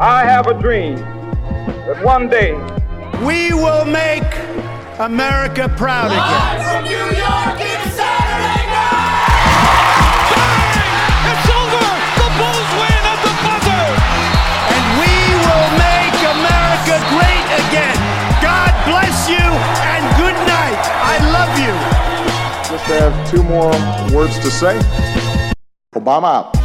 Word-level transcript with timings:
I 0.00 0.22
have 0.22 0.46
a 0.46 0.54
dream 0.54 0.94
that 0.94 1.98
one 2.04 2.28
day 2.28 2.54
we 3.26 3.50
will 3.50 3.84
make 3.84 4.22
America 5.02 5.66
proud 5.74 6.14
again. 6.14 6.54
From 6.62 6.84
New 6.86 7.18
York, 7.18 7.58
it's 7.58 7.98
Saturday 7.98 8.62
night! 8.70 10.22
It's 11.26 11.50
over! 11.50 11.82
The 12.14 12.30
Bulls 12.38 12.70
win 12.78 13.02
at 13.10 13.20
the 13.26 13.34
buzzer! 13.42 13.90
And 14.70 14.84
we 15.02 15.14
will 15.34 15.68
make 15.82 16.14
America 16.30 16.94
great 17.18 17.46
again. 17.66 17.98
God 18.38 18.70
bless 18.86 19.26
you 19.26 19.42
and 19.42 20.06
good 20.14 20.38
night. 20.46 20.78
I 21.02 21.18
love 21.34 21.50
you. 21.58 21.74
Just 22.70 22.86
have 22.86 23.10
two 23.26 23.42
more 23.42 23.74
words 24.14 24.38
to 24.38 24.50
say. 24.50 24.78
Obama 25.96 26.54
out. 26.54 26.57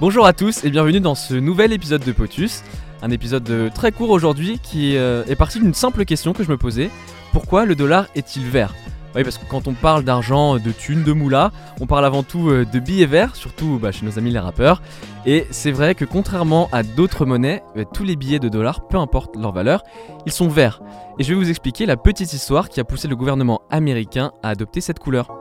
Bonjour 0.00 0.24
à 0.24 0.32
tous 0.32 0.64
et 0.64 0.70
bienvenue 0.70 1.00
dans 1.00 1.14
ce 1.14 1.34
nouvel 1.34 1.74
épisode 1.74 2.02
de 2.02 2.12
Potus. 2.12 2.62
Un 3.02 3.10
épisode 3.10 3.70
très 3.74 3.92
court 3.92 4.08
aujourd'hui 4.08 4.58
qui 4.58 4.96
euh, 4.96 5.24
est 5.26 5.36
parti 5.36 5.60
d'une 5.60 5.74
simple 5.74 6.06
question 6.06 6.32
que 6.32 6.42
je 6.42 6.48
me 6.48 6.56
posais. 6.56 6.88
Pourquoi 7.34 7.66
le 7.66 7.74
dollar 7.74 8.06
est-il 8.14 8.46
vert? 8.46 8.74
Oui 9.14 9.24
parce 9.24 9.36
que 9.36 9.44
quand 9.44 9.68
on 9.68 9.74
parle 9.74 10.02
d'argent, 10.02 10.56
de 10.56 10.70
thunes, 10.70 11.04
de 11.04 11.12
moula, 11.12 11.52
on 11.82 11.86
parle 11.86 12.06
avant 12.06 12.22
tout 12.22 12.48
euh, 12.48 12.64
de 12.64 12.78
billets 12.78 13.04
verts, 13.04 13.36
surtout 13.36 13.78
bah, 13.78 13.92
chez 13.92 14.06
nos 14.06 14.18
amis 14.18 14.30
les 14.30 14.38
rappeurs. 14.38 14.80
Et 15.26 15.46
c'est 15.50 15.70
vrai 15.70 15.94
que 15.94 16.06
contrairement 16.06 16.70
à 16.72 16.82
d'autres 16.82 17.26
monnaies, 17.26 17.62
tous 17.92 18.04
les 18.04 18.16
billets 18.16 18.38
de 18.38 18.48
dollars, 18.48 18.88
peu 18.88 18.96
importe 18.96 19.36
leur 19.36 19.52
valeur, 19.52 19.82
ils 20.24 20.32
sont 20.32 20.48
verts. 20.48 20.80
Et 21.18 21.24
je 21.24 21.34
vais 21.34 21.38
vous 21.38 21.50
expliquer 21.50 21.84
la 21.84 21.98
petite 21.98 22.32
histoire 22.32 22.70
qui 22.70 22.80
a 22.80 22.84
poussé 22.84 23.06
le 23.06 23.16
gouvernement 23.16 23.60
américain 23.68 24.32
à 24.42 24.48
adopter 24.48 24.80
cette 24.80 24.98
couleur. 24.98 25.39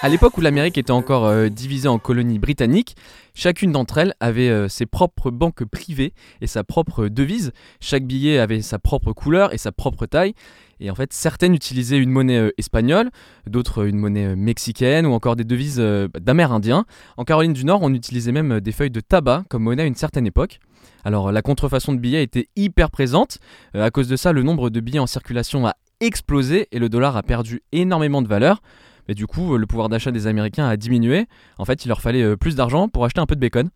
À 0.00 0.08
l'époque 0.08 0.36
où 0.38 0.40
l'Amérique 0.40 0.76
était 0.78 0.90
encore 0.90 1.26
euh, 1.26 1.48
divisée 1.48 1.88
en 1.88 1.98
colonies 1.98 2.38
britanniques, 2.38 2.94
chacune 3.38 3.70
d'entre 3.70 3.98
elles 3.98 4.14
avait 4.18 4.48
euh, 4.48 4.68
ses 4.68 4.84
propres 4.84 5.30
banques 5.30 5.64
privées 5.64 6.12
et 6.40 6.48
sa 6.48 6.64
propre 6.64 7.06
devise. 7.06 7.52
Chaque 7.80 8.04
billet 8.04 8.38
avait 8.38 8.62
sa 8.62 8.80
propre 8.80 9.12
couleur 9.12 9.54
et 9.54 9.58
sa 9.58 9.70
propre 9.70 10.06
taille. 10.06 10.34
Et 10.80 10.90
en 10.90 10.94
fait, 10.96 11.12
certaines 11.12 11.54
utilisaient 11.54 11.98
une 11.98 12.10
monnaie 12.10 12.38
euh, 12.38 12.50
espagnole, 12.58 13.10
d'autres 13.46 13.86
une 13.86 13.96
monnaie 13.96 14.34
mexicaine 14.34 15.06
ou 15.06 15.12
encore 15.12 15.36
des 15.36 15.44
devises 15.44 15.78
d'amérindiens. 16.20 16.84
En 17.16 17.24
Caroline 17.24 17.52
du 17.52 17.64
Nord, 17.64 17.80
on 17.82 17.94
utilisait 17.94 18.32
même 18.32 18.60
des 18.60 18.72
feuilles 18.72 18.90
de 18.90 19.00
tabac 19.00 19.44
comme 19.48 19.62
monnaie 19.62 19.84
à 19.84 19.86
une 19.86 19.94
certaine 19.94 20.26
époque. 20.26 20.58
Alors 21.04 21.30
la 21.30 21.42
contrefaçon 21.42 21.92
de 21.92 21.98
billets 21.98 22.24
était 22.24 22.48
hyper 22.56 22.90
présente. 22.90 23.38
à 23.72 23.90
cause 23.90 24.08
de 24.08 24.16
ça, 24.16 24.32
le 24.32 24.42
nombre 24.42 24.68
de 24.68 24.80
billets 24.80 24.98
en 24.98 25.06
circulation 25.06 25.66
a 25.66 25.74
explosé 26.00 26.68
et 26.72 26.78
le 26.78 26.88
dollar 26.88 27.16
a 27.16 27.22
perdu 27.22 27.62
énormément 27.72 28.22
de 28.22 28.28
valeur. 28.28 28.60
Mais 29.08 29.14
du 29.14 29.26
coup, 29.26 29.56
le 29.56 29.66
pouvoir 29.66 29.88
d'achat 29.88 30.12
des 30.12 30.26
Américains 30.26 30.68
a 30.68 30.76
diminué. 30.76 31.26
En 31.58 31.64
fait, 31.64 31.84
il 31.84 31.88
leur 31.88 32.00
fallait 32.00 32.22
euh, 32.22 32.36
plus 32.36 32.54
d'argent 32.54 32.88
pour 32.88 33.04
acheter 33.04 33.20
un 33.20 33.26
peu 33.26 33.34
de 33.34 33.40
bacon. 33.40 33.70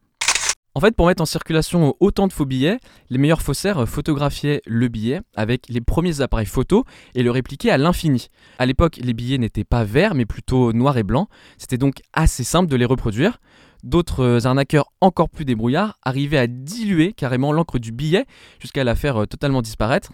En 0.75 0.81
fait, 0.81 0.97
pour 0.97 1.07
mettre 1.07 1.21
en 1.21 1.27
circulation 1.27 1.95
autant 2.01 2.27
de 2.27 2.33
faux 2.33 2.47
billets, 2.47 2.79
les 3.11 3.19
meilleurs 3.19 3.43
faussaires 3.43 3.87
photographiaient 3.87 4.63
le 4.67 4.89
billet 4.89 5.21
avec 5.35 5.69
les 5.69 5.83
premiers 5.83 6.23
appareils 6.23 6.47
photo 6.47 6.85
et 7.15 7.23
le 7.23 7.31
répliquaient 7.31 7.71
à 7.71 7.77
l'infini. 7.77 8.29
À 8.59 8.65
l'époque, 8.65 8.97
les 8.97 9.13
billets 9.13 9.37
n'étaient 9.37 9.65
pas 9.65 9.85
verts 9.85 10.15
mais 10.15 10.25
plutôt 10.25 10.73
noirs 10.73 10.97
et 10.97 11.03
blancs. 11.03 11.29
C'était 11.59 11.77
donc 11.77 11.97
assez 12.15 12.43
simple 12.43 12.71
de 12.71 12.77
les 12.77 12.87
reproduire. 12.87 13.39
D'autres 13.83 14.25
euh, 14.25 14.47
arnaqueurs 14.47 14.87
encore 15.03 15.29
plus 15.29 15.45
débrouillards 15.45 15.99
arrivaient 16.03 16.39
à 16.39 16.47
diluer 16.47 17.13
carrément 17.13 17.53
l'encre 17.53 17.79
du 17.79 17.93
billet 17.93 18.25
jusqu'à 18.59 18.83
la 18.83 18.95
faire 18.95 19.23
euh, 19.23 19.27
totalement 19.27 19.61
disparaître. 19.61 20.13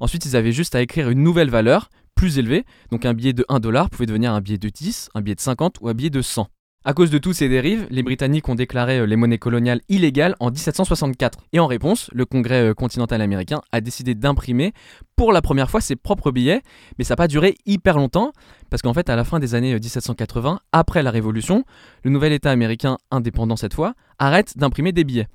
Ensuite, 0.00 0.26
ils 0.26 0.36
avaient 0.36 0.52
juste 0.52 0.74
à 0.74 0.82
écrire 0.82 1.08
une 1.08 1.22
nouvelle 1.22 1.48
valeur, 1.48 1.88
plus 2.14 2.38
élevé. 2.38 2.64
Donc 2.90 3.04
un 3.04 3.14
billet 3.14 3.32
de 3.32 3.44
1 3.48 3.60
dollar 3.60 3.90
pouvait 3.90 4.06
devenir 4.06 4.32
un 4.32 4.40
billet 4.40 4.58
de 4.58 4.68
10, 4.68 5.10
un 5.14 5.20
billet 5.20 5.34
de 5.34 5.40
50 5.40 5.78
ou 5.80 5.88
un 5.88 5.94
billet 5.94 6.10
de 6.10 6.22
100. 6.22 6.48
À 6.86 6.92
cause 6.92 7.08
de 7.08 7.16
tous 7.16 7.32
ces 7.32 7.48
dérives, 7.48 7.86
les 7.88 8.02
Britanniques 8.02 8.46
ont 8.46 8.54
déclaré 8.54 8.98
euh, 8.98 9.06
les 9.06 9.16
monnaies 9.16 9.38
coloniales 9.38 9.80
illégales 9.88 10.36
en 10.38 10.50
1764. 10.50 11.38
Et 11.54 11.58
en 11.58 11.66
réponse, 11.66 12.10
le 12.12 12.26
Congrès 12.26 12.60
euh, 12.60 12.74
continental 12.74 13.22
américain 13.22 13.62
a 13.72 13.80
décidé 13.80 14.14
d'imprimer 14.14 14.74
pour 15.16 15.32
la 15.32 15.40
première 15.40 15.70
fois 15.70 15.80
ses 15.80 15.96
propres 15.96 16.30
billets, 16.30 16.60
mais 16.98 17.04
ça 17.04 17.12
n'a 17.12 17.16
pas 17.16 17.26
duré 17.26 17.54
hyper 17.64 17.96
longtemps, 17.96 18.32
parce 18.68 18.82
qu'en 18.82 18.92
fait, 18.92 19.08
à 19.08 19.16
la 19.16 19.24
fin 19.24 19.40
des 19.40 19.54
années 19.54 19.72
1780, 19.72 20.52
euh, 20.52 20.56
après 20.72 21.02
la 21.02 21.10
Révolution, 21.10 21.64
le 22.02 22.10
nouvel 22.10 22.34
État 22.34 22.50
américain, 22.50 22.98
indépendant 23.10 23.56
cette 23.56 23.72
fois, 23.72 23.94
arrête 24.18 24.58
d'imprimer 24.58 24.92
des 24.92 25.04
billets. 25.04 25.28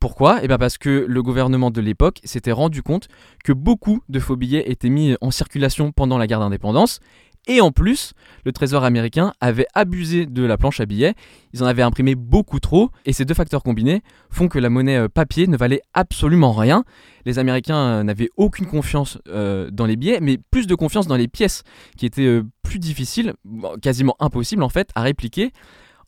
Pourquoi? 0.00 0.40
Eh 0.42 0.48
bien 0.48 0.58
parce 0.58 0.78
que 0.78 1.06
le 1.08 1.22
gouvernement 1.22 1.70
de 1.70 1.80
l'époque 1.80 2.20
s'était 2.24 2.52
rendu 2.52 2.82
compte 2.82 3.08
que 3.44 3.52
beaucoup 3.52 4.02
de 4.08 4.20
faux 4.20 4.36
billets 4.36 4.70
étaient 4.70 4.90
mis 4.90 5.16
en 5.20 5.30
circulation 5.30 5.90
pendant 5.90 6.18
la 6.18 6.26
guerre 6.26 6.40
d'indépendance. 6.40 7.00
Et 7.48 7.60
en 7.60 7.70
plus, 7.70 8.12
le 8.44 8.52
Trésor 8.52 8.82
américain 8.82 9.32
avait 9.40 9.68
abusé 9.74 10.26
de 10.26 10.42
la 10.42 10.58
planche 10.58 10.80
à 10.80 10.86
billets, 10.86 11.14
ils 11.52 11.62
en 11.62 11.66
avaient 11.66 11.82
imprimé 11.82 12.16
beaucoup 12.16 12.58
trop, 12.58 12.90
et 13.04 13.12
ces 13.12 13.24
deux 13.24 13.34
facteurs 13.34 13.62
combinés 13.62 14.02
font 14.30 14.48
que 14.48 14.58
la 14.58 14.68
monnaie 14.68 14.96
euh, 14.96 15.08
papier 15.08 15.46
ne 15.46 15.56
valait 15.56 15.80
absolument 15.94 16.52
rien. 16.52 16.84
Les 17.24 17.38
Américains 17.38 17.78
euh, 17.78 18.02
n'avaient 18.02 18.30
aucune 18.36 18.66
confiance 18.66 19.18
euh, 19.28 19.70
dans 19.70 19.86
les 19.86 19.94
billets, 19.94 20.18
mais 20.20 20.38
plus 20.50 20.66
de 20.66 20.74
confiance 20.74 21.06
dans 21.06 21.16
les 21.16 21.28
pièces, 21.28 21.62
qui 21.96 22.04
étaient 22.04 22.42
plus 22.62 22.80
difficiles, 22.80 23.34
quasiment 23.80 24.16
impossibles 24.18 24.64
en 24.64 24.68
fait, 24.68 24.90
à 24.96 25.02
répliquer. 25.02 25.52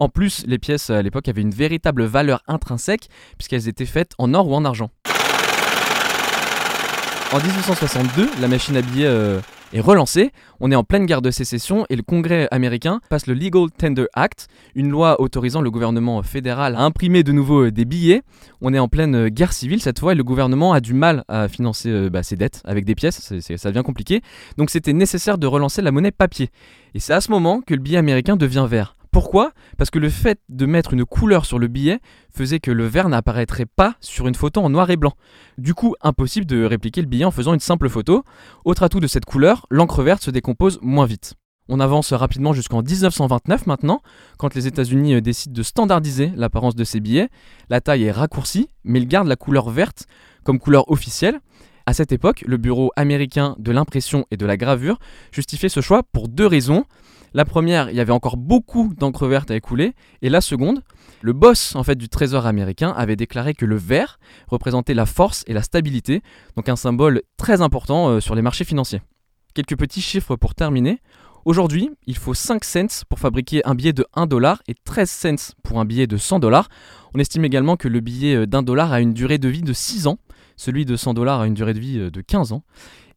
En 0.01 0.09
plus, 0.09 0.45
les 0.47 0.59
pièces 0.59 0.91
à 0.91 1.03
l'époque 1.03 1.29
avaient 1.29 1.43
une 1.43 1.51
véritable 1.51 2.05
valeur 2.05 2.43
intrinsèque 2.47 3.09
puisqu'elles 3.37 3.69
étaient 3.69 3.87
faites 3.87 4.13
en 4.19 4.33
or 4.33 4.49
ou 4.49 4.55
en 4.55 4.65
argent. 4.65 4.91
En 7.33 7.39
1862, 7.41 8.31
la 8.41 8.49
machine 8.49 8.77
à 8.77 8.81
billets 8.81 9.07
euh, 9.07 9.41
est 9.75 9.81
relancée. 9.81 10.31
On 10.61 10.71
est 10.71 10.77
en 10.77 10.85
pleine 10.85 11.05
guerre 11.05 11.21
de 11.21 11.31
sécession 11.33 11.85
et 11.91 11.97
le 11.97 12.03
Congrès 12.03 12.47
américain 12.53 13.01
passe 13.11 13.27
le 13.27 13.35
Legal 13.35 13.71
Tender 13.77 14.07
Act, 14.15 14.47
une 14.77 14.89
loi 14.89 15.21
autorisant 15.21 15.61
le 15.61 15.71
gouvernement 15.71 16.23
fédéral 16.23 16.77
à 16.77 16.83
imprimer 16.83 17.25
de 17.25 17.33
nouveau 17.33 17.67
euh, 17.67 17.73
des 17.73 17.85
billets. 17.85 18.23
On 18.61 18.73
est 18.73 18.79
en 18.79 18.89
pleine 18.89 19.17
euh, 19.17 19.29
guerre 19.29 19.53
civile 19.53 19.83
cette 19.83 19.99
fois 19.99 20.13
et 20.13 20.15
le 20.17 20.25
gouvernement 20.25 20.73
a 20.73 20.81
du 20.81 20.95
mal 20.95 21.25
à 21.27 21.49
financer 21.49 22.09
bah, 22.09 22.23
ses 22.23 22.37
dettes 22.37 22.63
avec 22.65 22.85
des 22.85 22.95
pièces, 22.95 23.33
ça 23.41 23.71
devient 23.71 23.85
compliqué. 23.85 24.23
Donc 24.57 24.71
c'était 24.71 24.93
nécessaire 24.93 25.39
de 25.39 25.47
relancer 25.49 25.83
la 25.83 25.91
monnaie 25.91 26.13
papier. 26.13 26.51
Et 26.95 27.01
c'est 27.01 27.13
à 27.13 27.21
ce 27.21 27.33
moment 27.33 27.63
que 27.67 27.75
le 27.75 27.81
billet 27.81 27.99
américain 27.99 28.37
devient 28.37 28.67
vert. 28.71 28.95
Pourquoi? 29.11 29.53
Parce 29.77 29.91
que 29.91 29.99
le 29.99 30.11
fait 30.11 30.41
de 30.49 30.67
mettre 30.67 30.93
une 30.93 31.05
couleur 31.05 31.47
sur 31.47 31.59
le 31.59 31.67
billet 31.67 32.01
faisait 32.31 32.61
que 32.61 32.71
le 32.71 32.87
vert 32.87 33.09
n'apparaîtrait 33.09 33.67
pas 33.67 33.95
sur 34.01 34.29
une 34.29 34.35
photo 34.35 34.61
en 34.61 34.71
noir 34.71 34.91
et 34.91 34.97
blanc. 34.97 35.15
Du 35.57 35.75
coup, 35.75 35.95
impossible 36.03 36.47
de 36.47 36.65
répliquer 36.65 37.01
le 37.01 37.07
billet 37.09 37.25
en 37.25 37.31
faisant 37.31 37.55
une 37.55 37.61
simple 37.61 37.89
photo. 37.89 38.25
Autre 38.65 38.83
atout 38.83 39.01
de 39.01 39.07
cette 39.07 39.25
couleur, 39.25 39.67
l'encre 39.71 40.03
verte 40.03 40.23
se 40.23 40.31
décompose 40.31 40.79
moins 40.83 41.07
vite. 41.07 41.35
On 41.71 41.81
avance 41.81 42.15
rapidement 42.15 42.55
jusqu'en 42.55 42.83
1929 42.83 43.67
maintenant, 43.67 44.01
quand 44.39 44.55
les 44.55 44.67
États-Unis 44.67 45.17
euh, 45.17 45.21
décident 45.21 45.53
de 45.53 45.63
standardiser 45.63 46.33
l'apparence 46.35 46.75
de 46.75 46.85
ces 46.85 46.99
billets. 46.99 47.29
La 47.69 47.83
taille 47.83 48.05
est 48.05 48.11
raccourcie, 48.11 48.71
mais 48.85 49.01
ils 49.01 49.09
gardent 49.09 49.29
la 49.29 49.37
couleur 49.37 49.69
verte 49.69 50.07
comme 50.45 50.59
couleur 50.59 50.91
officielle. 50.91 51.41
À 51.85 51.93
cette 51.93 52.13
époque, 52.13 52.43
le 52.47 52.57
Bureau 52.57 52.91
américain 52.97 53.55
de 53.59 53.71
l'impression 53.71 54.25
et 54.31 54.39
de 54.39 54.47
la 54.47 54.57
gravure 54.57 54.99
justifiait 55.31 55.69
ce 55.69 55.81
choix 55.81 56.03
pour 56.03 56.29
deux 56.29 56.47
raisons. 56.47 56.85
La 57.39 57.45
première, 57.45 57.89
il 57.89 57.95
y 57.95 58.01
avait 58.01 58.11
encore 58.11 58.37
beaucoup 58.37 58.93
d'encre 58.99 59.29
verte 59.29 59.53
à 59.53 59.55
écouler. 59.55 59.95
Et 60.23 60.29
la 60.29 60.41
seconde, 60.41 60.83
le 61.23 61.33
boss 61.33 61.77
en 61.77 61.85
fait 61.85 61.95
du 61.95 62.09
Trésor 62.09 62.47
américain 62.47 62.93
avait 62.97 63.15
déclaré 63.15 63.55
que 63.55 63.65
le 63.65 63.77
vert 63.77 64.19
représentait 64.49 64.93
la 64.93 65.07
force 65.07 65.45
et 65.47 65.53
la 65.53 65.63
stabilité, 65.63 66.23
donc 66.57 66.69
un 66.69 66.75
symbole 66.75 67.23
très 67.37 67.63
important 67.63 68.09
euh, 68.09 68.19
sur 68.19 68.35
les 68.35 68.43
marchés 68.43 68.65
financiers. 68.65 69.03
Quelques 69.55 69.79
petits 69.79 70.01
chiffres 70.01 70.35
pour 70.35 70.57
terminer. 70.57 71.01
Aujourd'hui, 71.45 71.93
il 72.09 72.17
faut 72.17 72.35
5 72.35 72.65
cents 72.65 73.05
pour 73.09 73.21
fabriquer 73.21 73.65
un 73.65 73.77
billet 73.77 73.93
de 73.93 74.05
1 74.15 74.27
dollar 74.27 74.61
et 74.67 74.75
13 74.75 75.09
cents 75.09 75.55
pour 75.63 75.79
un 75.79 75.85
billet 75.85 76.09
de 76.09 76.17
100 76.17 76.41
dollars. 76.41 76.69
On 77.15 77.21
estime 77.21 77.45
également 77.45 77.77
que 77.77 77.87
le 77.87 78.01
billet 78.01 78.35
euh, 78.35 78.47
d'un 78.47 78.65
dollar 78.65 78.93
a 78.93 79.01
une 79.01 79.15
durée 79.15 79.39
de 79.39 79.49
vie 79.49 79.63
de 79.63 79.73
6 79.73 80.09
ans, 80.09 80.19
celui 80.57 80.85
de 80.85 80.97
100 80.97 81.15
dollars 81.15 81.41
a 81.41 81.47
une 81.47 81.55
durée 81.55 81.73
de 81.73 81.79
vie 81.79 82.01
euh, 82.01 82.11
de 82.11 82.21
15 82.21 82.51
ans. 82.51 82.65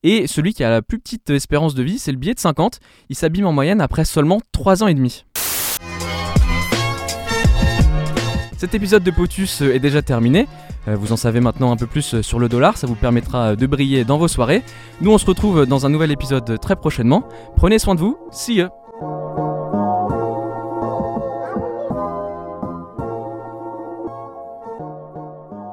Et 0.04 0.26
celui 0.26 0.54
qui 0.54 0.64
a 0.64 0.70
la 0.70 0.82
plus 0.82 1.00
petite 1.00 1.30
espérance 1.30 1.76
de 1.76 1.84
vie, 1.84 2.00
c'est 2.00 2.12
le 2.12 2.18
billet 2.18 2.34
de 2.34 2.40
50. 2.40 2.80
Il 3.10 3.16
s'abîme 3.16 3.46
en 3.46 3.54
moyenne 3.54 3.82
après 3.82 4.04
seulement 4.04 4.42
3 4.52 4.84
ans 4.84 4.88
et 4.88 4.96
demi. 4.96 5.26
Cet 8.58 8.76
épisode 8.76 9.04
de 9.04 9.12
Potus 9.12 9.62
est 9.62 9.80
déjà 9.80 10.02
terminé. 10.02 10.48
Euh, 10.88 10.96
vous 10.96 11.12
en 11.12 11.18
savez 11.18 11.40
maintenant 11.40 11.72
un 11.72 11.78
peu 11.78 11.88
plus 11.88 12.22
sur 12.22 12.40
le 12.40 12.50
dollar, 12.50 12.78
ça 12.78 12.88
vous 12.88 12.96
permettra 12.96 13.56
de 13.56 13.68
briller 13.68 14.04
dans 14.04 14.18
vos 14.18 14.28
soirées. 14.28 14.64
Nous 15.02 15.12
on 15.12 15.18
se 15.20 15.26
retrouve 15.26 15.66
dans 15.66 15.86
un 15.86 15.90
nouvel 15.90 16.12
épisode 16.12 16.60
très 16.60 16.76
prochainement. 16.76 17.24
Prenez 17.56 17.78
soin 17.78 17.96
de 17.96 18.00
vous, 18.00 18.18
see 18.32 18.56
ya 18.56 18.72